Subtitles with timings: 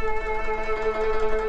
[0.00, 1.47] Música